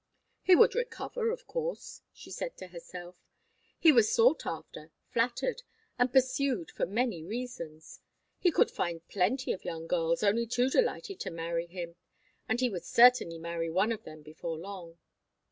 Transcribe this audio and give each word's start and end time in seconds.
He 0.41 0.55
would 0.55 0.73
recover, 0.73 1.29
of 1.29 1.45
course, 1.45 2.01
she 2.11 2.31
said 2.31 2.57
to 2.57 2.69
herself. 2.69 3.17
He 3.77 3.91
was 3.91 4.11
sought 4.11 4.47
after, 4.47 4.91
flattered, 5.11 5.61
and 5.99 6.11
pursued 6.11 6.71
for 6.71 6.87
many 6.87 7.23
reasons. 7.23 7.99
He 8.39 8.49
could 8.49 8.71
find 8.71 9.07
plenty 9.09 9.51
of 9.51 9.63
young 9.63 9.85
girls 9.85 10.23
only 10.23 10.47
too 10.47 10.71
delighted 10.71 11.19
to 11.19 11.29
marry 11.29 11.67
him, 11.67 11.97
and 12.49 12.59
he 12.61 12.69
would 12.71 12.83
certainly 12.83 13.37
marry 13.37 13.69
one 13.69 13.91
of 13.91 14.03
them 14.03 14.23
before 14.23 14.57
long. 14.57 14.97